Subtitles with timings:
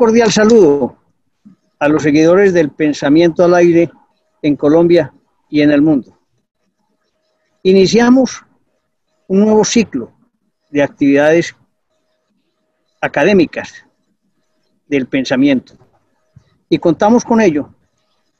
[0.00, 0.96] Cordial saludo
[1.78, 3.90] a los seguidores del pensamiento al aire
[4.40, 5.12] en Colombia
[5.50, 6.18] y en el mundo.
[7.64, 8.42] Iniciamos
[9.28, 10.10] un nuevo ciclo
[10.70, 11.54] de actividades
[13.02, 13.84] académicas
[14.86, 15.74] del pensamiento
[16.70, 17.74] y contamos con ello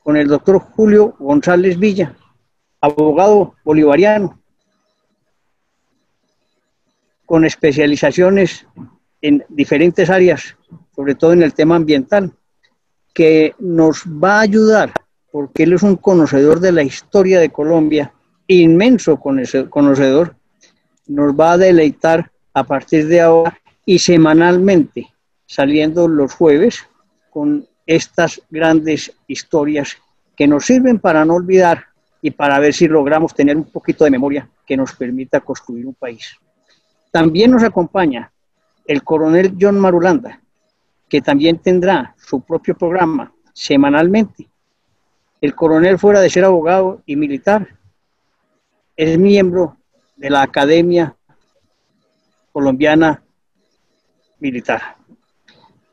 [0.02, 2.16] con el doctor Julio González Villa,
[2.80, 4.40] abogado bolivariano,
[7.27, 8.66] con especializaciones
[9.20, 10.56] en diferentes áreas,
[11.00, 12.30] sobre todo en el tema ambiental,
[13.14, 14.92] que nos va a ayudar,
[15.32, 18.12] porque él es un conocedor de la historia de Colombia,
[18.46, 20.36] inmenso conocedor,
[21.06, 25.06] nos va a deleitar a partir de ahora y semanalmente,
[25.46, 26.86] saliendo los jueves,
[27.30, 29.96] con estas grandes historias
[30.37, 31.87] que nos sirven para no olvidar
[32.20, 35.95] y para ver si logramos tener un poquito de memoria que nos permita construir un
[35.95, 36.37] país.
[37.10, 38.30] También nos acompaña
[38.87, 40.40] el coronel John Marulanda,
[41.11, 44.49] que también tendrá su propio programa semanalmente.
[45.41, 47.77] El coronel, fuera de ser abogado y militar,
[48.97, 49.77] es miembro
[50.16, 51.16] de la Academia
[52.53, 53.23] Colombiana
[54.38, 54.97] Militar.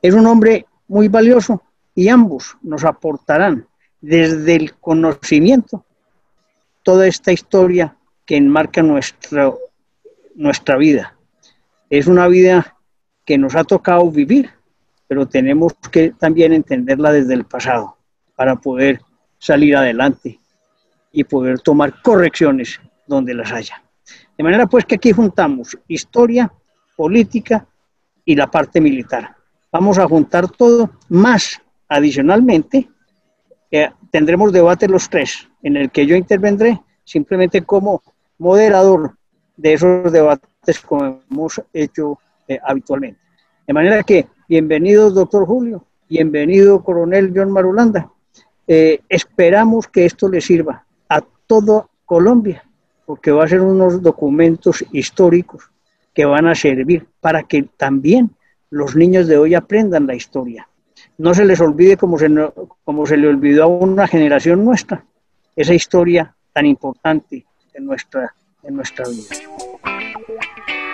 [0.01, 1.63] Es un hombre muy valioso
[1.95, 3.67] y ambos nos aportarán
[3.99, 5.83] desde el conocimiento
[6.83, 9.57] toda esta historia que enmarca nuestro,
[10.35, 11.17] nuestra vida.
[11.89, 12.77] Es una vida
[13.25, 14.56] que nos ha tocado vivir,
[15.07, 17.97] pero tenemos que también entenderla desde el pasado
[18.35, 19.01] para poder
[19.39, 20.39] salir adelante
[21.11, 23.81] y poder tomar correcciones donde las haya.
[24.37, 26.51] De manera pues que aquí juntamos historia,
[26.95, 27.65] política
[28.25, 29.35] y la parte militar.
[29.71, 32.89] Vamos a juntar todo, más adicionalmente
[33.71, 38.01] eh, tendremos debate los tres, en el que yo intervendré simplemente como
[38.37, 39.17] moderador
[39.55, 43.19] de esos debates como hemos hecho eh, habitualmente.
[43.65, 48.11] De manera que, bienvenido, doctor Julio, bienvenido, coronel John Marulanda.
[48.67, 52.63] Eh, esperamos que esto le sirva a toda Colombia,
[53.05, 55.69] porque va a ser unos documentos históricos
[56.13, 58.31] que van a servir para que también
[58.69, 60.67] los niños de hoy aprendan la historia.
[61.17, 62.27] No se les olvide como se,
[62.83, 65.05] como se le olvidó a una generación nuestra,
[65.55, 68.33] esa historia tan importante en nuestra,
[68.63, 70.86] en nuestra vida.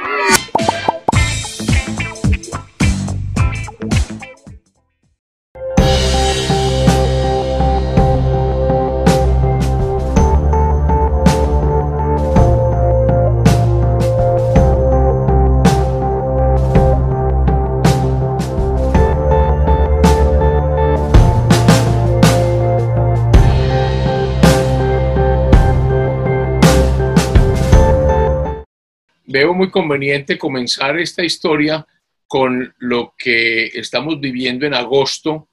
[29.44, 31.86] Veo muy conveniente comenzar esta historia
[32.28, 35.50] con lo que estamos viviendo en agosto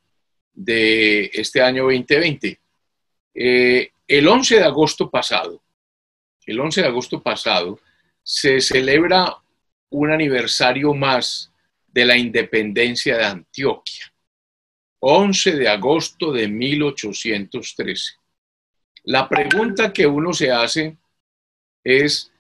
[0.53, 2.61] de este año 2020.
[3.35, 5.61] Eh, el 11 de agosto pasado,
[6.47, 7.81] el 11 de agosto pasado,
[8.23, 9.37] se celebra
[9.89, 11.53] un aniversario más
[11.89, 14.13] de la independencia de Antioquia.
[15.01, 18.13] 11 de agosto de 1813.
[19.03, 20.97] La pregunta que uno se hace
[21.83, 22.31] es,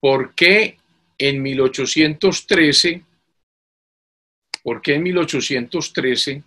[0.00, 0.78] ¿Por qué
[1.18, 3.02] en 1813,
[4.62, 6.42] por qué en 1813,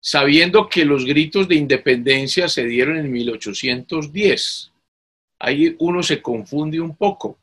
[0.00, 4.72] sabiendo que los gritos de independencia se dieron en 1810?
[5.38, 7.38] Ahí uno se confunde un poco.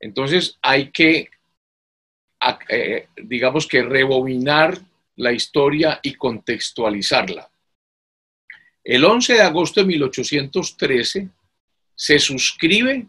[0.00, 1.30] Entonces hay que,
[2.68, 4.80] eh, digamos que rebobinar
[5.16, 7.48] la historia y contextualizarla.
[8.84, 11.28] El 11 de agosto de 1813
[11.94, 13.06] se suscribe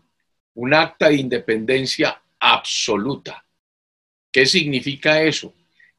[0.56, 3.44] un acta de independencia absoluta.
[4.32, 5.54] ¿Qué significa eso?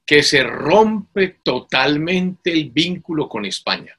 [0.05, 3.99] Que se rompe totalmente el vínculo con España.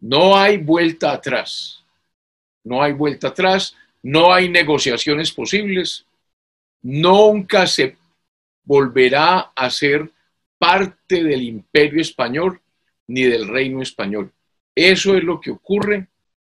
[0.00, 1.80] No hay vuelta atrás.
[2.64, 6.04] No hay vuelta atrás, no hay negociaciones posibles.
[6.82, 7.96] Nunca se
[8.64, 10.10] volverá a ser
[10.58, 12.60] parte del imperio español
[13.08, 14.32] ni del reino español.
[14.74, 16.08] Eso es lo que ocurre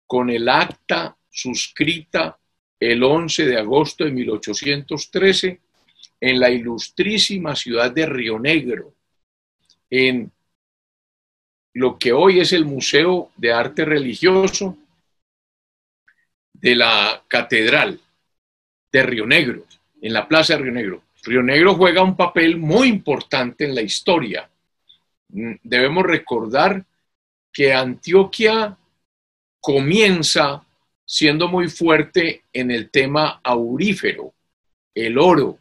[0.08, 2.38] con el acta suscrita
[2.80, 5.60] el 11 de agosto de 1813
[6.20, 8.94] en la ilustrísima ciudad de Río Negro,
[9.90, 10.32] en
[11.74, 14.78] lo que hoy es el Museo de Arte Religioso
[16.54, 18.00] de la Catedral
[18.92, 19.66] de Río Negro,
[20.02, 21.04] en la Plaza de Río Negro.
[21.24, 24.50] Río Negro juega un papel muy importante en la historia.
[25.30, 26.86] Mm, debemos recordar
[27.52, 28.78] que Antioquia
[29.60, 30.65] comienza
[31.06, 34.34] siendo muy fuerte en el tema aurífero,
[34.94, 35.60] el oro.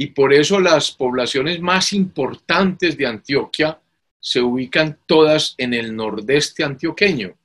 [0.00, 3.80] y por eso las poblaciones más importantes de Antioquia
[4.20, 7.36] se ubican todas en el nordeste antioqueño.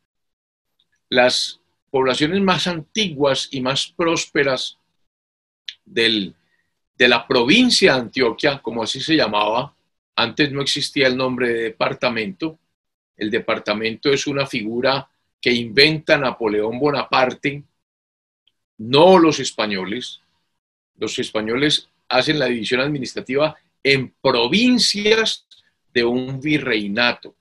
[1.09, 1.59] Las
[1.89, 4.77] poblaciones más antiguas y más prósperas
[5.83, 6.35] del,
[6.95, 9.73] de la provincia de Antioquia, como así se llamaba,
[10.15, 12.59] antes no existía el nombre de departamento,
[13.17, 15.09] el departamento es una figura
[15.43, 17.61] que inventa Napoleón Bonaparte,
[18.77, 20.21] no los españoles.
[20.95, 23.53] Los españoles hacen la división administrativa
[23.83, 25.45] en provincias
[25.93, 27.35] de un virreinato,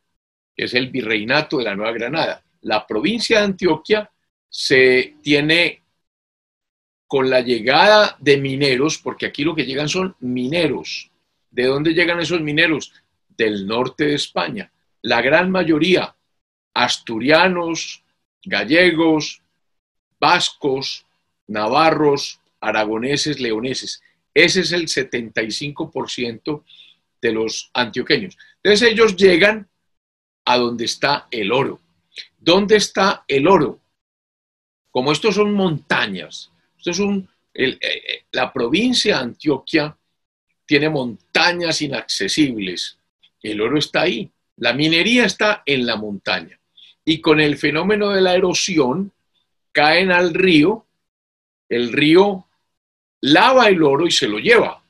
[0.56, 2.42] que es el virreinato de la Nueva Granada.
[2.62, 4.10] La provincia de Antioquia
[4.48, 5.84] se tiene
[7.06, 11.08] con la llegada de mineros, porque aquí lo que llegan son mineros.
[11.52, 12.92] ¿De dónde llegan esos mineros?
[13.28, 14.72] Del norte de España.
[15.02, 16.16] La gran mayoría,
[16.74, 18.02] asturianos,
[18.44, 19.42] gallegos,
[20.18, 21.06] vascos,
[21.46, 24.02] navarros, aragoneses, leoneses.
[24.34, 26.62] Ese es el 75%
[27.20, 28.36] de los antioqueños.
[28.62, 29.68] Entonces ellos llegan
[30.44, 31.80] a donde está el oro.
[32.38, 33.80] ¿Dónde está el oro?
[34.90, 39.96] Como estos son montañas, esto es un, eh, eh, la provincia de Antioquia
[40.66, 42.98] tiene montañas inaccesibles.
[43.42, 44.30] El oro está ahí.
[44.56, 46.58] La minería está en la montaña.
[47.04, 49.12] Y con el fenómeno de la erosión,
[49.72, 50.86] caen al río,
[51.68, 52.46] el río
[53.22, 54.82] lava el oro y se lo lleva.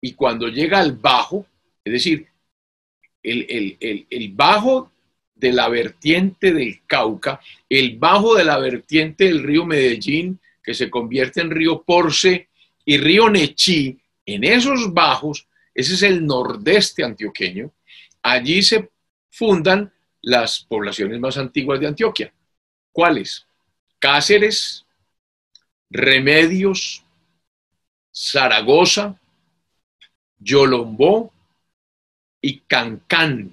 [0.00, 1.46] Y cuando llega al bajo,
[1.84, 2.26] es decir,
[3.22, 4.90] el, bajo
[5.34, 10.90] de la vertiente del Cauca, el bajo de la vertiente del río Medellín, que se
[10.90, 12.48] convierte en río Porce
[12.84, 17.72] y río Nechí, en esos bajos, ese es el nordeste antioqueño,
[18.22, 18.90] allí se
[19.30, 22.32] fundan las poblaciones más antiguas de Antioquia.
[22.92, 23.46] ¿Cuáles?
[23.98, 24.86] Cáceres,
[25.90, 27.04] Remedios,
[28.12, 29.18] Zaragoza,
[30.38, 31.32] Yolombó
[32.40, 33.52] y Cancán.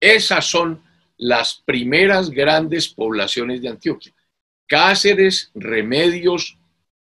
[0.00, 0.82] Esas son
[1.16, 4.12] las primeras grandes poblaciones de Antioquia.
[4.66, 6.56] Cáceres, Remedios,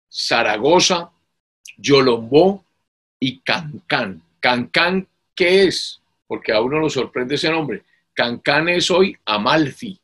[0.09, 1.11] Zaragoza,
[1.77, 2.63] Yolombó
[3.19, 4.21] y Cancán.
[4.39, 6.01] Cancán, ¿qué es?
[6.27, 7.83] Porque a uno lo sorprende ese nombre.
[8.17, 10.01] Cancán es hoy Amalfi.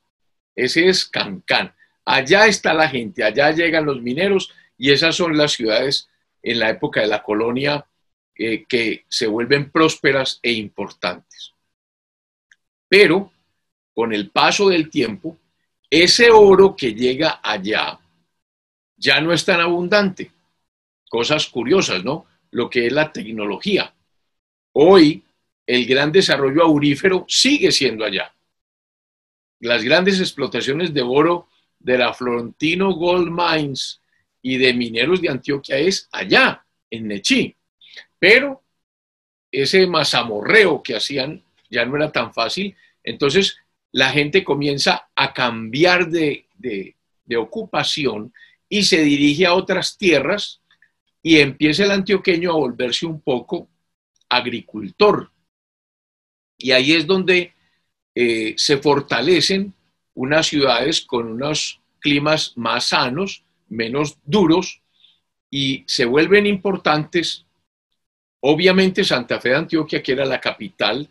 [0.55, 1.73] Ese es Cancán.
[2.05, 6.07] Allá está la gente, allá llegan los mineros y esas son las ciudades
[6.43, 7.83] en la época de la colonia
[8.35, 11.53] eh, que se vuelven prósperas e importantes.
[12.87, 13.31] Pero
[13.95, 15.39] con el paso del tiempo,
[15.89, 17.99] ese oro que llega allá
[18.95, 20.31] ya no es tan abundante.
[21.09, 22.27] Cosas curiosas, ¿no?
[22.51, 23.91] Lo que es la tecnología.
[24.73, 25.23] Hoy
[25.65, 28.33] el gran desarrollo aurífero sigue siendo allá.
[29.59, 31.47] Las grandes explotaciones de oro
[31.79, 34.01] de la Florentino Gold Mines
[34.41, 37.55] y de mineros de Antioquia es allá, en Nechí.
[38.19, 38.61] Pero
[39.51, 42.75] ese mazamorreo que hacían ya no era tan fácil.
[43.03, 43.57] Entonces
[43.91, 48.33] la gente comienza a cambiar de, de ocupación
[48.67, 50.61] y se dirige a otras tierras
[51.21, 53.69] y empieza el antioqueño a volverse un poco
[54.29, 55.32] agricultor.
[56.63, 57.53] Y ahí es donde
[58.15, 59.73] eh, se fortalecen
[60.13, 64.81] unas ciudades con unos climas más sanos, menos duros,
[65.49, 67.45] y se vuelven importantes.
[68.39, 71.09] Obviamente Santa Fe de Antioquia, que era la capital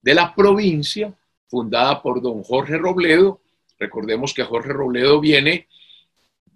[0.00, 1.12] de la provincia,
[1.48, 3.42] fundada por don Jorge Robledo.
[3.78, 5.68] Recordemos que Jorge Robledo viene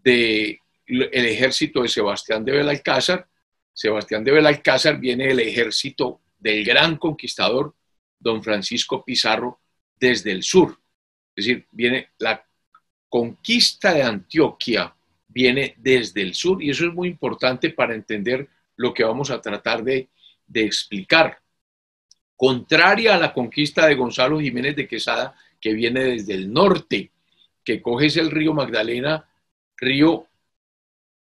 [0.02, 3.28] del el ejército de Sebastián de Belalcázar.
[3.74, 7.74] Sebastián de Belalcázar viene del ejército del gran conquistador
[8.18, 9.60] don Francisco Pizarro
[9.98, 10.78] desde el sur.
[11.34, 12.44] Es decir, viene la
[13.08, 14.94] conquista de Antioquia,
[15.28, 19.40] viene desde el sur y eso es muy importante para entender lo que vamos a
[19.40, 20.08] tratar de,
[20.54, 21.38] explicar.
[22.36, 27.10] Contraria a la conquista de Gonzalo Jiménez de Quesada, que viene desde el norte,
[27.64, 29.28] que coges el río Magdalena,
[29.76, 30.26] río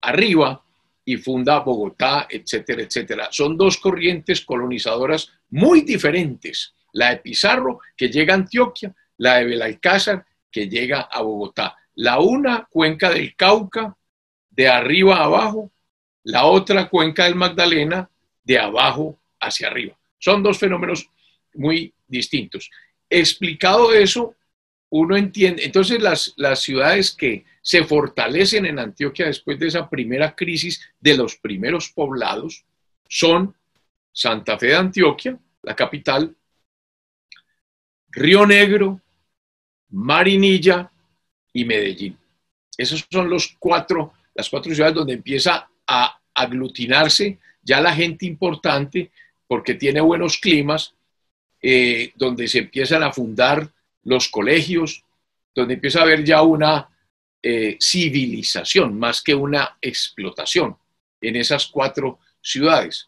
[0.01, 0.63] arriba,
[1.05, 3.27] y funda Bogotá, etcétera, etcétera.
[3.31, 9.45] Son dos corrientes colonizadoras muy diferentes la de Pizarro, que llega a Antioquia, la de
[9.45, 11.75] Belalcázar, que llega a Bogotá.
[11.95, 13.95] La una, cuenca del Cauca,
[14.49, 15.71] de arriba a abajo,
[16.23, 18.09] la otra, cuenca del Magdalena,
[18.43, 19.97] de abajo hacia arriba.
[20.17, 21.09] Son dos fenómenos
[21.55, 22.69] muy distintos.
[23.09, 24.35] Explicado eso,
[24.89, 30.35] uno entiende, entonces las, las ciudades que se fortalecen en Antioquia después de esa primera
[30.35, 32.63] crisis de los primeros poblados
[33.07, 33.55] son
[34.11, 36.35] Santa Fe de Antioquia, la capital,
[38.13, 39.01] Río Negro,
[39.89, 40.91] Marinilla
[41.51, 42.17] y Medellín.
[42.77, 49.11] Esos son los cuatro, las cuatro ciudades donde empieza a aglutinarse ya la gente importante,
[49.47, 50.93] porque tiene buenos climas,
[51.61, 53.69] eh, donde se empiezan a fundar
[54.03, 55.03] los colegios,
[55.55, 56.89] donde empieza a haber ya una
[57.41, 60.75] eh, civilización más que una explotación
[61.21, 63.07] en esas cuatro ciudades.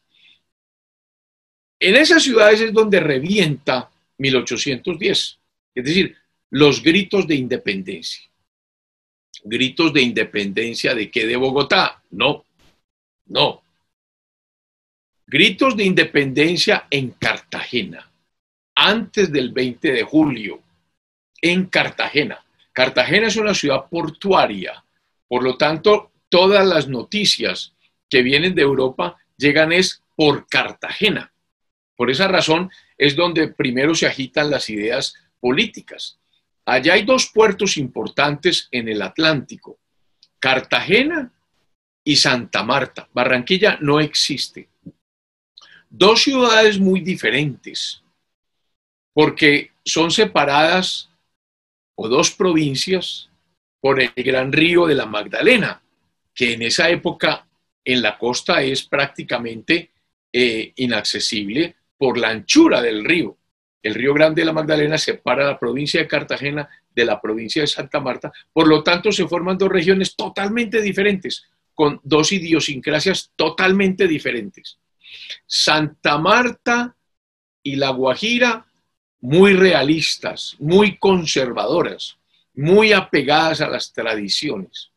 [1.79, 5.39] En esas ciudades es donde revienta 1810,
[5.75, 6.15] es decir,
[6.49, 8.29] los gritos de independencia.
[9.43, 11.25] ¿Gritos de independencia de qué?
[11.25, 12.01] ¿De Bogotá?
[12.11, 12.45] No,
[13.27, 13.61] no.
[15.27, 18.11] Gritos de independencia en Cartagena,
[18.75, 20.61] antes del 20 de julio,
[21.41, 22.43] en Cartagena.
[22.71, 24.83] Cartagena es una ciudad portuaria,
[25.27, 27.73] por lo tanto, todas las noticias
[28.09, 31.31] que vienen de Europa llegan es por Cartagena.
[31.95, 36.19] Por esa razón es donde primero se agitan las ideas políticas.
[36.65, 39.77] Allá hay dos puertos importantes en el Atlántico,
[40.39, 41.31] Cartagena
[42.03, 43.07] y Santa Marta.
[43.13, 44.67] Barranquilla no existe.
[45.89, 48.01] Dos ciudades muy diferentes,
[49.13, 51.09] porque son separadas
[51.95, 53.29] o dos provincias
[53.79, 55.81] por el gran río de la Magdalena,
[56.33, 57.47] que en esa época
[57.85, 59.91] en la costa es prácticamente
[60.33, 63.37] eh, inaccesible por la anchura del río.
[63.81, 67.67] El río Grande de la Magdalena separa la provincia de Cartagena de la provincia de
[67.67, 74.07] Santa Marta, por lo tanto se forman dos regiones totalmente diferentes, con dos idiosincrasias totalmente
[74.07, 74.79] diferentes.
[75.45, 76.95] Santa Marta
[77.61, 78.65] y La Guajira,
[79.19, 82.17] muy realistas, muy conservadoras,
[82.53, 84.91] muy apegadas a las tradiciones.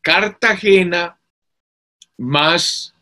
[0.00, 1.18] Cartagena,
[2.16, 2.93] más,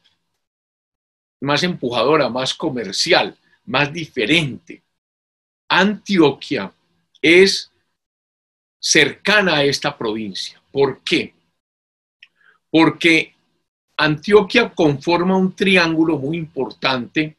[1.43, 4.83] más empujadora, más comercial, más diferente.
[5.69, 6.73] Antioquia
[7.21, 7.71] es
[8.79, 10.61] cercana a esta provincia.
[10.71, 11.35] ¿Por qué?
[12.71, 13.35] Porque
[13.97, 17.37] Antioquia conforma un triángulo muy importante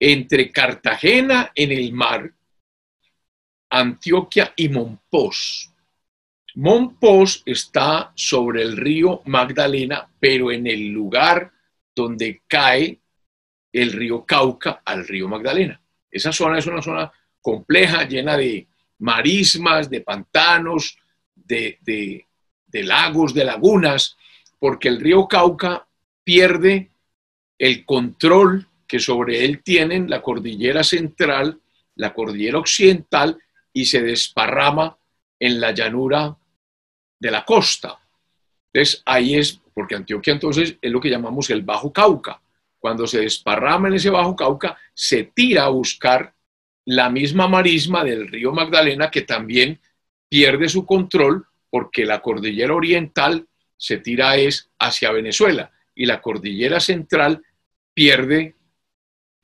[0.00, 2.32] entre Cartagena en el mar,
[3.70, 5.70] Antioquia y Monpós.
[6.56, 11.52] Monpós está sobre el río Magdalena, pero en el lugar
[11.94, 13.00] donde cae
[13.74, 15.80] el río Cauca al río Magdalena.
[16.10, 17.12] Esa zona es una zona
[17.42, 18.68] compleja, llena de
[19.00, 20.96] marismas, de pantanos,
[21.34, 22.24] de,
[22.72, 24.16] lagos, de lagunas,
[24.60, 25.86] porque el río Cauca
[26.22, 26.90] pierde
[27.58, 31.60] el control que sobre él tienen la cordillera central,
[31.96, 33.38] la cordillera occidental
[33.72, 34.96] y se desparrama
[35.40, 36.36] en la llanura
[37.18, 37.98] de la costa.
[38.72, 42.40] Entonces, ahí es, porque Antioquia entonces es lo que llamamos el Bajo Cauca.
[42.84, 46.34] Cuando se desparrama en ese Bajo Cauca, se tira a buscar
[46.84, 49.80] la misma marisma del río Magdalena que también
[50.28, 56.78] pierde su control porque la cordillera oriental se tira es hacia Venezuela y la cordillera
[56.78, 57.42] central
[57.94, 58.54] pierde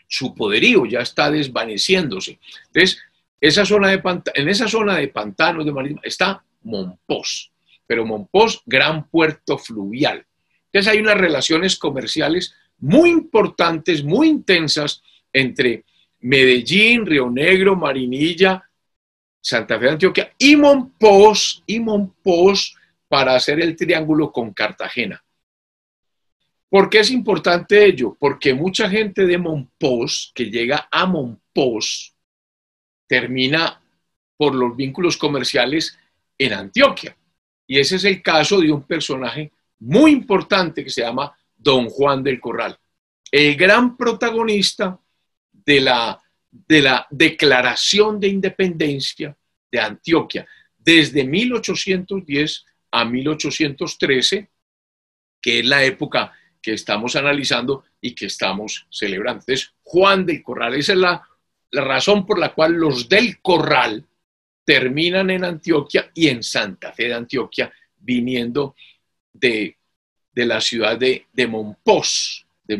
[0.06, 2.38] su poderío, ya está desvaneciéndose.
[2.66, 3.02] Entonces,
[3.40, 7.50] en esa zona de pantanos de marisma está Monpós
[7.86, 10.26] pero Monpós, gran puerto fluvial.
[10.66, 15.84] Entonces hay unas relaciones comerciales muy importantes, muy intensas entre
[16.20, 18.62] Medellín, Río Negro, Marinilla,
[19.40, 22.76] Santa Fe de Antioquia y Monpós, y Monpós
[23.08, 25.22] para hacer el triángulo con Cartagena.
[26.68, 28.16] ¿Por qué es importante ello?
[28.18, 32.14] Porque mucha gente de Monpós que llega a Monpós
[33.08, 33.82] termina
[34.36, 35.98] por los vínculos comerciales
[36.38, 37.16] en Antioquia.
[37.66, 42.22] Y ese es el caso de un personaje muy importante que se llama Don Juan
[42.22, 42.78] del Corral,
[43.30, 44.98] el gran protagonista
[45.52, 49.36] de la, de la declaración de independencia
[49.70, 50.46] de Antioquia
[50.78, 54.50] desde 1810 a 1813,
[55.40, 59.42] que es la época que estamos analizando y que estamos celebrando.
[59.42, 61.22] Entonces, Juan del Corral, esa es la,
[61.70, 64.06] la razón por la cual los del Corral
[64.64, 68.74] terminan en Antioquia y en Santa Fe de Antioquia, viniendo
[69.32, 69.78] de,
[70.34, 71.46] la ciudad de, de
[72.64, 72.78] de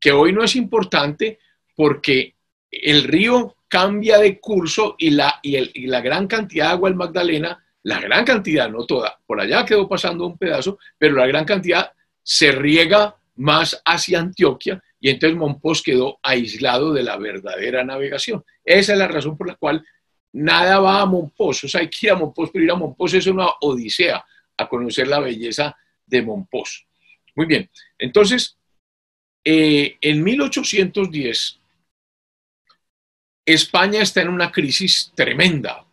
[0.00, 1.38] que hoy no es importante
[1.76, 2.34] porque
[2.70, 7.64] el río cambia de curso y la, y, la gran cantidad de agua del Magdalena,
[7.84, 11.90] la gran cantidad, no toda, por allá quedó pasando un pedazo, pero la gran cantidad
[12.22, 18.44] se riega más hacia Antioquia y entonces Monpós quedó aislado de la verdadera navegación.
[18.64, 19.84] Esa es la razón por la cual
[20.32, 23.14] nada va a Monpós, o sea, hay que ir a Monpós, pero ir a Monpós
[23.14, 24.24] es una odisea
[24.56, 25.76] a conocer la belleza
[26.12, 26.86] de Monpós.
[27.34, 28.56] Muy bien, entonces,
[29.44, 31.58] eh, en 1810,
[33.44, 35.84] España está en una crisis tremenda.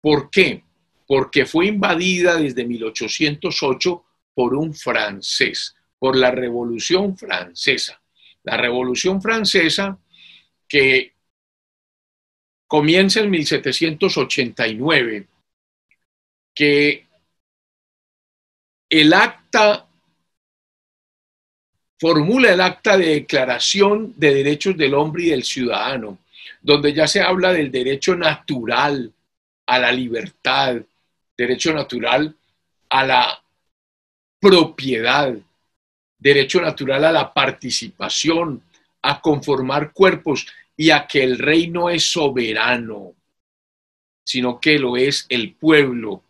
[0.00, 0.62] ¿Por qué?
[1.06, 8.00] Porque fue invadida desde 1808 por un francés, por la Revolución Francesa.
[8.44, 9.98] La Revolución Francesa,
[10.68, 11.14] que
[12.66, 15.28] comienza en 1789,
[16.54, 17.06] que
[18.88, 19.12] el
[21.98, 26.18] formula el acta de declaración de derechos del hombre y del ciudadano,
[26.60, 29.12] donde ya se habla del derecho natural
[29.66, 30.76] a la libertad,
[31.36, 32.34] derecho natural
[32.90, 33.42] a la
[34.38, 35.34] propiedad,
[36.18, 38.62] derecho natural a la participación,
[39.02, 40.46] a conformar cuerpos
[40.76, 43.14] y a que el rey no es soberano,
[44.24, 46.22] sino que lo es el pueblo.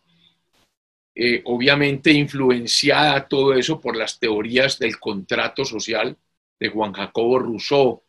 [1.17, 6.17] Eh, obviamente influenciada todo eso por las teorías del contrato social
[6.59, 8.03] de Juan Jacobo Rousseau,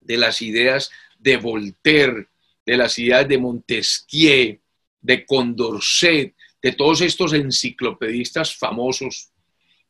[0.00, 2.28] de las ideas de Voltaire,
[2.64, 4.60] de las ideas de Montesquieu,
[5.00, 9.32] de Condorcet, de todos estos enciclopedistas famosos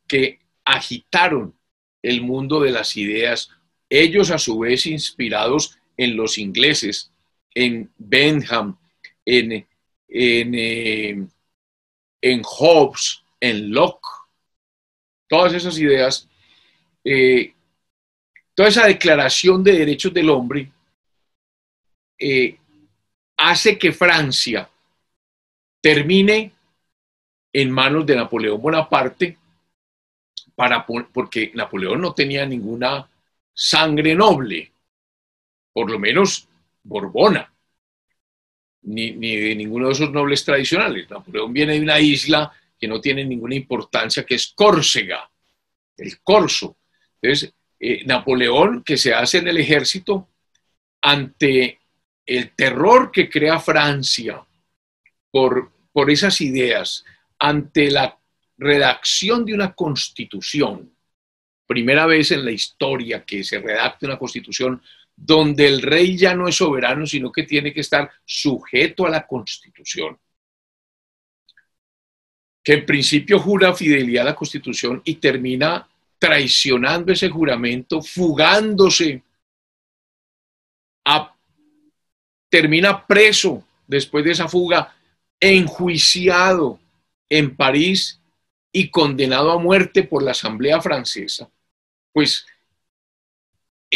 [0.07, 1.55] que agitaron
[2.03, 3.51] el mundo de las ideas,
[3.91, 7.13] ellos a su vez inspirados en los ingleses,
[7.55, 8.79] en Bentham,
[9.25, 9.67] en,
[10.09, 11.27] en, eh,
[12.23, 14.09] en Hobbes, en Locke,
[15.29, 16.29] todas esas ideas,
[17.05, 17.53] eh,
[18.55, 20.71] toda esa declaración de derechos del hombre
[22.19, 22.57] eh,
[23.37, 24.69] hace que Francia
[25.81, 26.53] termine
[27.53, 29.37] en manos de Napoleón Bonaparte,
[30.55, 33.09] para, porque Napoleón no tenía ninguna
[33.53, 34.71] sangre noble,
[35.73, 36.47] por lo menos
[36.85, 37.52] Borbona,
[38.83, 41.09] ni, ni, de ninguno de esos nobles tradicionales.
[41.11, 45.31] Napoleón viene de una isla que no tiene ninguna importancia, que es Córcega,
[45.97, 46.77] el Corso.
[47.21, 50.29] Entonces, eh, Napoleón, que se hace en el ejército,
[51.01, 51.81] ante
[52.25, 54.45] el terror que crea Francia
[55.31, 57.05] por, por esas ideas,
[57.39, 58.17] ante la
[58.57, 60.93] redacción de una constitución,
[61.67, 64.81] primera vez en la historia que se redacte una constitución
[65.17, 69.27] donde el rey ya no es soberano, sino que tiene que estar sujeto a la
[69.27, 70.19] constitución,
[72.63, 79.23] que en principio jura fidelidad a la constitución y termina traicionando ese juramento, fugándose,
[82.49, 84.95] termina preso después de esa fuga,
[85.41, 86.79] enjuiciado
[87.29, 88.21] en París
[88.71, 91.51] y condenado a muerte por la Asamblea Francesa,
[92.13, 92.47] pues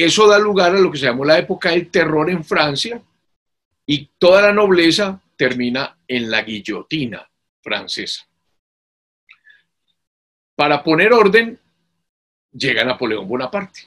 [0.05, 3.01] eso da lugar a lo que se llamó la época del terror en Francia
[3.87, 7.29] y toda la nobleza termina en la guillotina
[7.63, 8.27] francesa.
[10.55, 11.59] Para poner orden,
[12.53, 13.81] llega Napoleón Bonaparte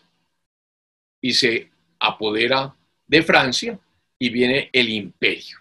[1.21, 1.69] y se
[1.99, 2.73] apodera
[3.05, 3.79] de Francia
[4.17, 5.59] y viene el imperio.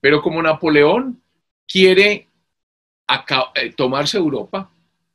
[0.00, 1.22] Pero como Napoleón
[1.66, 2.28] quiere
[3.54, 4.70] eh, tomarse Europa,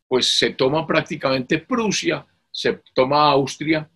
[0.07, 3.89] pues se toma prácticamente Prusia, se toma Austria,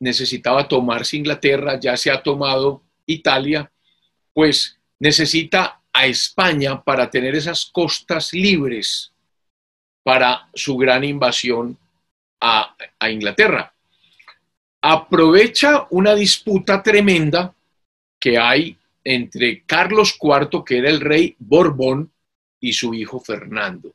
[0.00, 3.70] necesitaba tomarse Inglaterra, ya se ha tomado Italia,
[4.32, 9.12] pues necesita a España para tener esas costas libres
[10.02, 11.76] para su gran invasión
[12.40, 12.76] a,
[13.10, 13.72] Inglaterra.
[14.82, 17.54] Aprovecha una disputa tremenda
[18.20, 22.12] que hay entre Carlos IV, que era el rey Borbón,
[22.60, 23.94] y su hijo Fernando.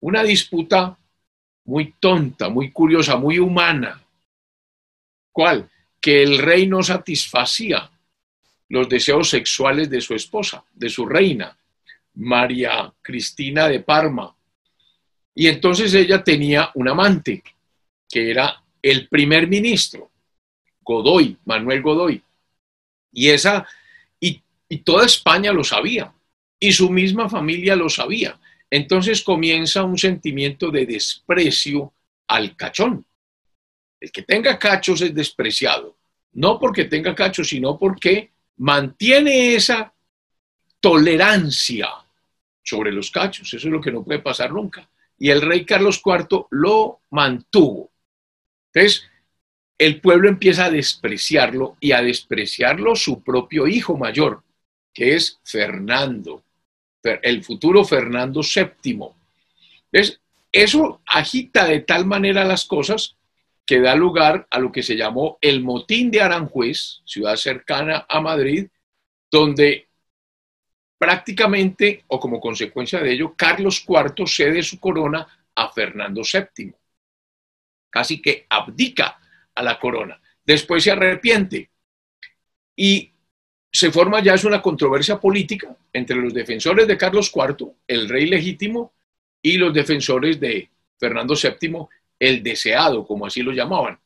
[0.00, 0.96] Una disputa
[1.64, 4.01] muy tonta, muy curiosa, muy humana.
[5.32, 5.68] ¿Cuál?
[6.00, 7.90] Que el rey no satisfacía
[8.68, 11.56] los deseos sexuales de su esposa, de su reina,
[12.14, 14.34] María Cristina de Parma.
[15.34, 17.42] Y entonces ella tenía un amante,
[18.08, 20.10] que era el primer ministro,
[20.80, 22.22] Godoy, Manuel Godoy.
[23.12, 23.66] Y esa,
[24.18, 26.12] y, y toda España lo sabía,
[26.58, 28.38] y su misma familia lo sabía.
[28.70, 31.92] Entonces comienza un sentimiento de desprecio
[32.26, 33.04] al cachón.
[34.02, 35.96] El que tenga cachos es despreciado,
[36.32, 39.94] no porque tenga cachos, sino porque mantiene esa
[40.80, 41.88] tolerancia
[42.64, 43.54] sobre los cachos.
[43.54, 44.88] Eso es lo que no puede pasar nunca.
[45.16, 47.92] Y el rey Carlos IV lo mantuvo.
[48.72, 49.08] Entonces,
[49.78, 54.42] el pueblo empieza a despreciarlo y a despreciarlo su propio hijo mayor,
[54.92, 56.42] que es Fernando
[57.04, 58.98] el futuro Fernando VII.
[59.92, 63.16] Entonces, eso agita de tal manera las cosas
[63.66, 68.20] que da lugar a lo que se llamó el motín de Aranjuez, ciudad cercana a
[68.20, 68.68] Madrid,
[69.30, 69.88] donde
[70.98, 76.74] prácticamente, o como consecuencia de ello, Carlos IV cede su corona a Fernando VII.
[77.90, 79.18] Casi que abdica
[79.54, 80.20] a la corona.
[80.44, 81.70] Después se arrepiente.
[82.76, 83.12] Y
[83.70, 88.26] se forma ya es una controversia política entre los defensores de Carlos IV, el rey
[88.26, 88.92] legítimo,
[89.42, 91.88] y los defensores de Fernando VII,
[92.22, 93.98] el deseado, como así lo llamaban.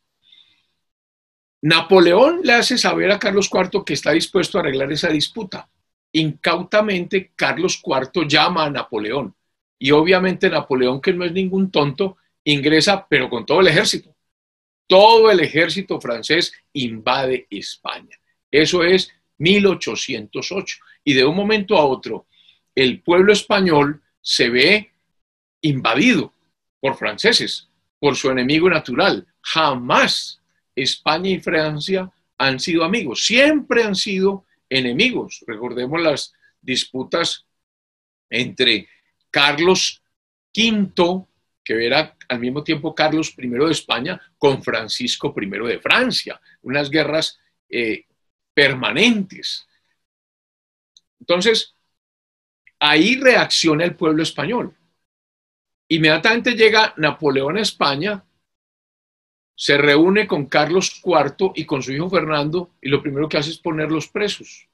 [1.60, 5.68] Napoleón le hace saber a Carlos IV que está dispuesto a arreglar esa disputa.
[6.12, 9.34] Incautamente, Carlos IV llama a Napoleón.
[9.78, 14.16] Y obviamente Napoleón, que no es ningún tonto, ingresa, pero con todo el ejército.
[14.86, 18.16] Todo el ejército francés invade España.
[18.50, 20.76] Eso es 1808.
[21.04, 22.26] Y de un momento a otro,
[22.74, 24.90] el pueblo español se ve
[25.60, 26.32] invadido
[26.80, 29.26] por franceses, por su enemigo natural.
[29.40, 30.40] Jamás
[30.74, 35.42] España y Francia han sido amigos, siempre han sido enemigos.
[35.46, 37.46] Recordemos las disputas
[38.28, 38.88] entre
[39.30, 40.02] Carlos
[40.54, 41.26] V,
[41.64, 46.90] que era al mismo tiempo Carlos I de España, con Francisco I de Francia, unas
[46.90, 48.04] guerras eh,
[48.52, 49.66] permanentes.
[51.20, 51.74] Entonces,
[52.78, 54.75] ahí reacciona el pueblo español.
[55.88, 58.24] Inmediatamente llega Napoleón a España,
[59.54, 63.50] se reúne con Carlos IV y con su hijo Fernando y lo primero que hace
[63.50, 64.68] es ponerlos presos.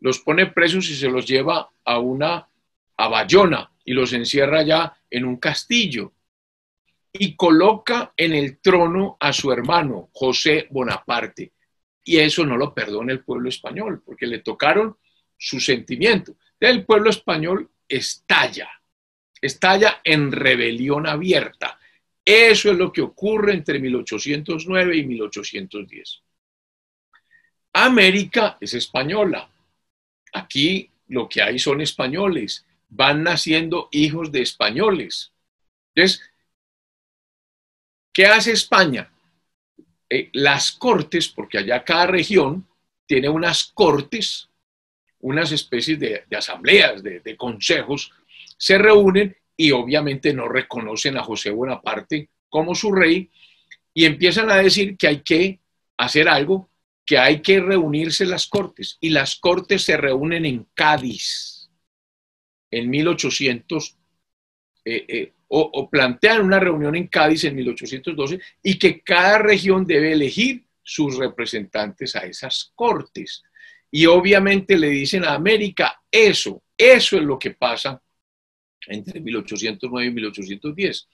[0.00, 2.48] Los pone presos y se los lleva a una
[2.96, 6.12] a Bayona y los encierra ya en un castillo
[7.12, 11.52] y coloca en el trono a su hermano José Bonaparte.
[12.04, 14.96] Y eso no lo perdona el pueblo español, porque le tocaron
[15.36, 16.36] su sentimiento.
[16.58, 18.70] El pueblo español estalla,
[19.42, 21.78] estalla en rebelión abierta.
[22.24, 26.22] Eso es lo que ocurre entre 1809 y 1810.
[27.72, 29.50] América es española.
[30.32, 32.64] Aquí lo que hay son españoles.
[32.88, 35.32] Van naciendo hijos de españoles.
[35.94, 36.22] Entonces,
[38.12, 39.10] ¿qué hace España?
[40.08, 42.68] Eh, las cortes, porque allá cada región
[43.06, 44.48] tiene unas cortes,
[45.20, 48.12] unas especies de, asambleas, de, de consejos,
[48.62, 53.28] se reúnen y obviamente no reconocen a José Bonaparte como su rey
[53.92, 55.58] y empiezan a decir que hay que
[55.96, 56.70] hacer algo,
[57.04, 61.72] que hay que reunirse las cortes y las cortes se reúnen en Cádiz
[62.70, 63.98] en 1800
[64.84, 70.12] eh, eh, o, plantean una reunión en Cádiz en 1812 y que cada región debe
[70.12, 73.42] elegir sus representantes a esas cortes.
[73.90, 78.00] Y obviamente le dicen a América, eso, eso es lo que pasa
[78.86, 81.08] entre 1809 y 1810.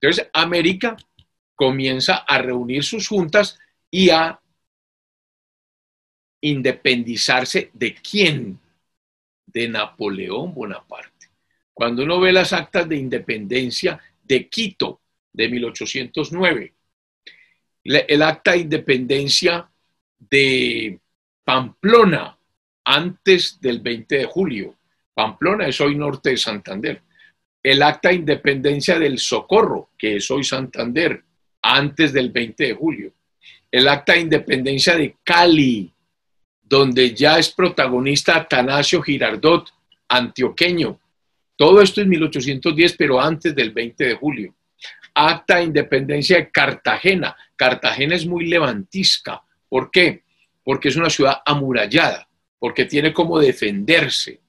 [0.00, 0.96] Entonces, América
[1.54, 3.58] comienza a reunir sus juntas
[3.90, 4.40] y a
[6.40, 8.60] independizarse de quién?
[9.46, 11.30] De Napoleón Bonaparte.
[11.72, 15.00] Cuando uno ve las actas de independencia de Quito
[15.32, 16.74] de 1809,
[17.84, 19.70] el acta de independencia
[20.18, 21.00] de
[21.44, 22.38] Pamplona
[22.84, 24.75] antes del 20 de julio
[25.16, 27.00] Pamplona es hoy norte de Santander.
[27.62, 31.24] El acta de independencia del Socorro, que es hoy Santander,
[31.62, 33.12] antes del 20 de julio.
[33.70, 35.90] El acta de independencia de Cali,
[36.62, 39.72] donde ya es protagonista Atanasio Girardot,
[40.06, 41.00] antioqueño.
[41.56, 44.54] Todo esto es 1810, pero antes del 20 de julio.
[45.14, 47.34] Acta de independencia de Cartagena.
[47.56, 49.42] Cartagena es muy levantisca.
[49.66, 50.24] ¿Por qué?
[50.62, 54.40] Porque es una ciudad amurallada, porque tiene como defenderse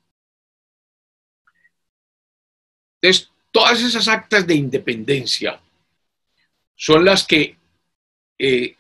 [3.08, 5.60] Entonces, todas esas actas de independencia
[6.76, 7.56] son las que
[8.38, 8.76] eh,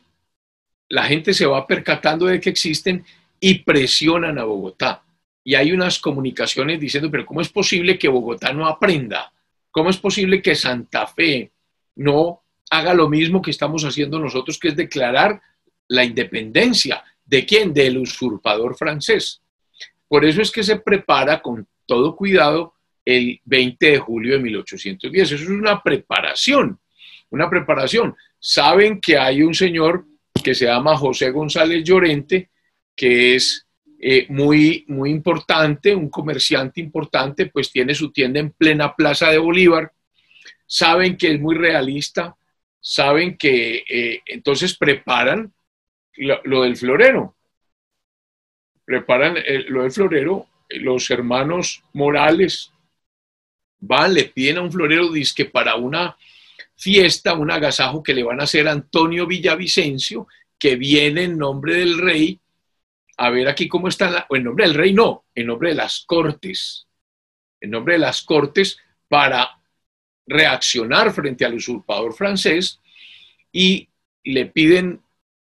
[0.89, 3.05] la gente se va percatando de que existen
[3.39, 5.01] y presionan a Bogotá.
[5.45, 9.31] Y hay unas comunicaciones diciendo, pero ¿cómo es posible que Bogotá no aprenda?
[9.71, 11.51] ¿Cómo es posible que Santa Fe
[11.95, 15.41] no haga lo mismo que estamos haciendo nosotros, que es declarar
[15.87, 17.01] la independencia?
[17.25, 17.73] ¿De quién?
[17.73, 19.41] Del usurpador francés.
[20.05, 22.73] Por eso es que se prepara con todo cuidado
[23.07, 25.31] el 20 de julio de 1810.
[25.31, 26.77] Eso es una preparación,
[27.29, 28.13] una preparación.
[28.37, 30.05] Saben que hay un señor
[30.43, 32.49] que se llama José González Llorente,
[32.93, 33.65] que es
[33.97, 39.37] eh, muy, muy importante, un comerciante importante, pues tiene su tienda en plena Plaza de
[39.37, 39.93] Bolívar.
[40.65, 42.35] Saben que es muy realista,
[42.81, 45.53] saben que eh, entonces preparan
[46.17, 47.37] lo, del florero.
[48.83, 52.73] Preparan eh, lo del florero, los hermanos Morales,
[53.79, 56.17] van, le piden a un florero disque para una
[56.75, 61.75] fiesta, un agasajo que le van a hacer a Antonio Villavicencio, que viene en nombre
[61.75, 62.39] del rey,
[63.17, 66.03] a ver aquí cómo está, o en nombre del rey no, en nombre de las
[66.05, 66.87] cortes,
[67.59, 69.59] en nombre de las cortes para
[70.25, 72.79] reaccionar frente al usurpador francés
[73.51, 73.87] y
[74.23, 75.01] le piden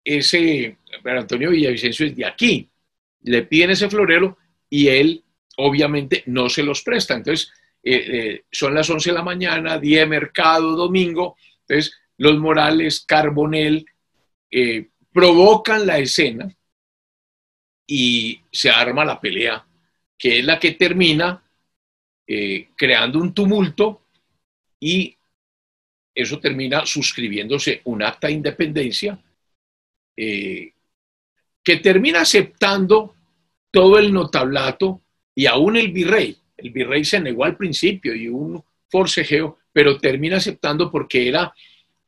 [0.05, 2.69] ese, pero Antonio Villavicencio es de aquí,
[3.23, 4.39] le piden ese florero
[4.71, 5.25] y él
[5.57, 7.15] obviamente no se los presta.
[7.15, 7.51] Entonces,
[7.89, 13.05] eh, eh, son las 11 de la mañana, día de mercado, domingo, entonces los Morales,
[13.07, 13.87] Carbonel,
[14.51, 16.53] eh, provocan la escena
[17.87, 19.65] y se arma la pelea,
[20.19, 21.45] que es la que termina
[22.75, 24.07] creando un tumulto
[24.81, 25.17] y
[26.13, 29.17] eso termina suscribiéndose un acta de independencia
[30.17, 30.73] que
[31.81, 33.15] termina aceptando
[33.71, 35.03] todo el notablato
[35.37, 36.37] y aún el virrey.
[36.57, 41.53] El virrey se negó al principio y un forcejeo, pero termina aceptando porque era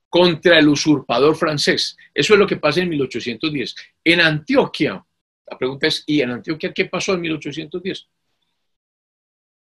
[0.08, 1.96] contra el usurpador francés.
[2.14, 3.74] Eso es lo que pasa en 1810.
[4.04, 5.04] En Antioquia,
[5.46, 8.08] la pregunta es, ¿y en Antioquia qué pasó en 1810?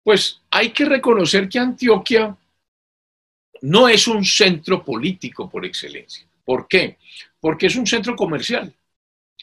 [0.03, 2.37] Pues hay que reconocer que Antioquia
[3.63, 6.27] no es un centro político por excelencia.
[6.45, 6.99] ¿Por qué?
[7.41, 8.75] Porque es un centro comercial,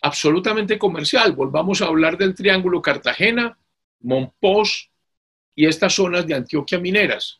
[0.02, 1.32] absolutamente comercial.
[1.32, 3.58] Volvamos a hablar del Triángulo Cartagena,
[4.02, 4.91] Monpós
[5.56, 7.40] y estas zonas de Antioquia mineras.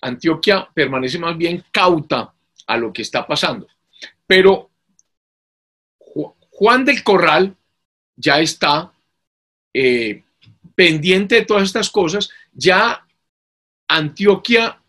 [0.00, 2.34] Antioquia permanece más bien cauta
[2.66, 3.68] a lo que está pasando.
[4.26, 4.70] Pero
[6.50, 7.56] Juan del Corral
[8.16, 8.92] ya está
[9.74, 10.22] eh,
[10.74, 13.06] pendiente de todas estas cosas, ya
[13.88, 14.80] Antioquia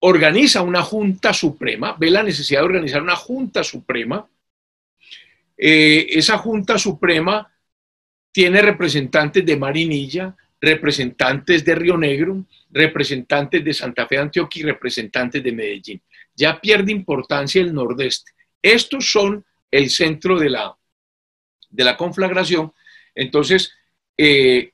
[0.00, 4.26] organiza una Junta Suprema, ve la necesidad de organizar una Junta Suprema.
[5.58, 7.52] Eh, esa Junta Suprema
[8.30, 14.66] tiene representantes de Marinilla, representantes de Río Negro, representantes de Santa Fe de Antioquia y
[14.66, 16.02] representantes de Medellín.
[16.36, 18.32] Ya pierde importancia el nordeste.
[18.62, 20.76] Estos son el centro de la,
[21.68, 22.72] de la conflagración.
[23.14, 23.72] Entonces,
[24.16, 24.72] eh,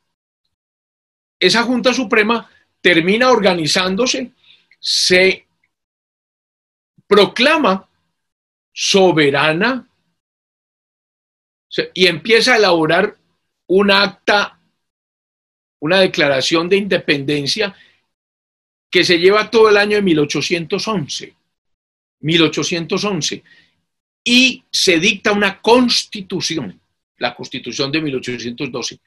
[1.38, 4.33] esa Junta Suprema termina organizándose
[4.79, 5.47] se
[7.07, 7.88] proclama
[8.73, 9.88] soberana
[11.95, 13.17] y empieza a elaborar
[13.67, 14.59] un acta,
[15.81, 17.75] una declaración de independencia
[18.91, 21.35] que se lleva todo el año de 1811.
[22.21, 23.43] 1811.
[24.25, 26.81] Y se dicta una constitución,
[27.19, 29.01] la constitución de 1812.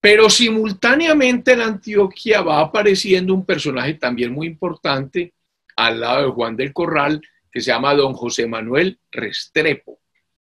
[0.00, 5.34] Pero simultáneamente en Antioquia va apareciendo un personaje también muy importante
[5.76, 9.98] al lado de Juan del Corral, que se llama don José Manuel Restrepo.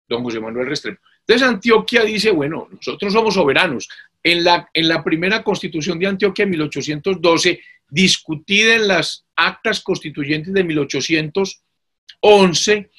[0.08, 1.02] Don José Manuel Restrepo.
[1.30, 3.88] Entonces Antioquia dice, bueno, nosotros somos soberanos.
[4.24, 10.52] En la, en la primera constitución de Antioquia en 1812, discutida en las actas constituyentes
[10.52, 12.90] de 1811,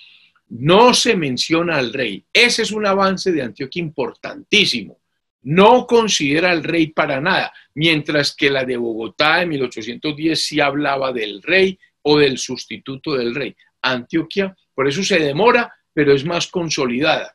[0.50, 2.22] no se menciona al rey.
[2.32, 5.00] Ese es un avance de Antioquia importantísimo
[5.42, 11.14] no considera al rey para nada, mientras que la de Bogotá de 1810 sí hablaba
[11.14, 13.56] del rey o del sustituto del rey.
[13.80, 17.34] Antioquia, por eso se demora, pero es más consolidada.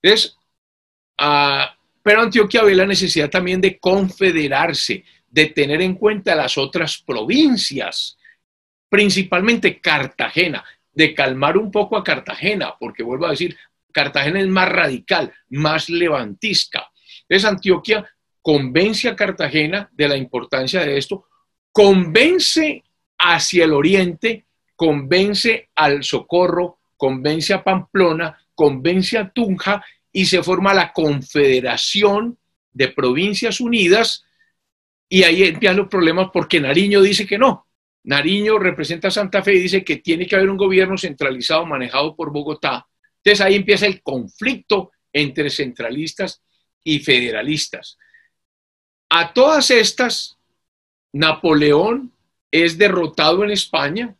[0.00, 8.16] Pero Antioquia ve la necesidad también de confederarse, de tener en cuenta las otras provincias,
[8.88, 13.56] principalmente Cartagena, de calmar un poco a Cartagena, porque vuelvo a decir,
[13.92, 16.90] Cartagena es más radical, más levantisca.
[17.22, 18.08] Entonces Antioquia
[18.40, 21.26] convence a Cartagena de la importancia de esto,
[21.72, 22.84] convence
[23.18, 30.74] hacia el oriente, convence al Socorro, convence a Pamplona, convence a Tunja y se forma
[30.74, 32.36] la Confederación
[32.72, 34.24] de Provincias Unidas
[35.08, 37.68] y ahí empiezan los problemas porque Nariño dice que no.
[38.02, 42.16] Nariño representa a Santa Fe y dice que tiene que haber un gobierno centralizado manejado
[42.16, 42.84] por Bogotá
[43.26, 46.44] entonces ahí empieza el conflicto entre centralistas
[46.84, 47.98] y federalistas.
[49.10, 50.38] A todas estas,
[51.12, 52.12] Napoleón
[52.52, 54.14] es derrotado en España,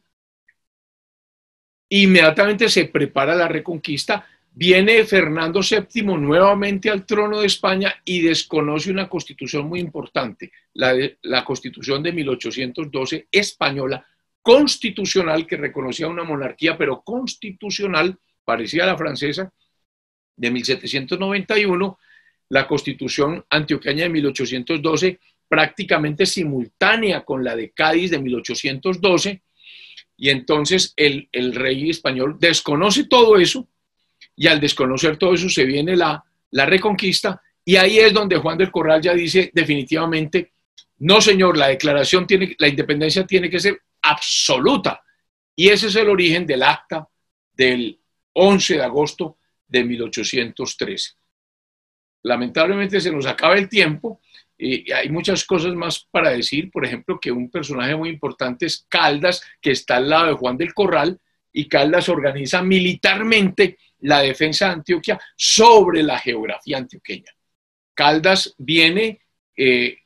[1.88, 8.90] inmediatamente se prepara la reconquista, viene Fernando VII nuevamente al trono de España y desconoce
[8.90, 14.06] una constitución muy importante, la, la constitución de 1812 española,
[14.42, 19.52] constitucional, que reconocía una monarquía, pero constitucional, parecía la francesa,
[20.36, 21.98] de 1791,
[22.50, 25.18] la constitución antioqueña de 1812,
[25.48, 29.42] prácticamente simultánea con la de Cádiz de 1812,
[30.16, 33.68] y entonces el, rey español desconoce todo eso,
[34.34, 38.58] y al desconocer todo eso se viene la, la reconquista, y ahí es donde Juan
[38.58, 40.52] del Corral ya dice definitivamente,
[40.98, 45.02] no señor, la declaración tiene, la independencia tiene que ser absoluta.
[45.54, 47.08] Y ese es el origen del acta
[47.52, 47.98] del
[48.34, 51.14] 11 de agosto de 1813.
[52.22, 54.20] Lamentablemente se nos acaba el tiempo
[54.58, 56.70] y hay muchas cosas más para decir.
[56.70, 60.56] Por ejemplo, que un personaje muy importante es Caldas, que está al lado de Juan
[60.56, 61.20] del Corral,
[61.52, 67.32] y Caldas organiza militarmente la defensa de Antioquia sobre la geografía antioqueña.
[67.94, 69.20] Caldas viene
[69.56, 69.98] eh,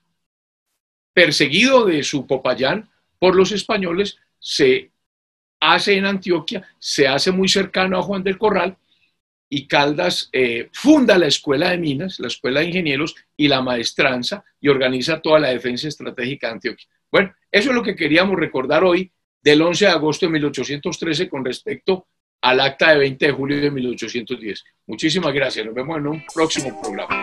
[1.13, 4.93] perseguido de su Popayán por los españoles, se
[5.59, 8.77] hace en Antioquia, se hace muy cercano a Juan del Corral
[9.53, 14.45] y Caldas eh, funda la Escuela de Minas, la Escuela de Ingenieros y la Maestranza
[14.61, 16.87] y organiza toda la defensa estratégica de Antioquia.
[17.11, 21.45] Bueno, eso es lo que queríamos recordar hoy del 11 de agosto de 1813 con
[21.45, 22.07] respecto
[22.43, 24.65] al acta de 20 de julio de 1810.
[24.87, 25.67] Muchísimas gracias.
[25.67, 27.23] Nos vemos en un próximo programa.